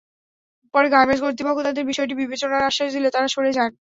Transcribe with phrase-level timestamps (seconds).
[0.73, 3.71] পরে গার্মেন্টস কর্তৃপক্ষ তাঁদের বিষয়টি বিবেচনার আশ্বাস দিলে তাঁরা সরে যান।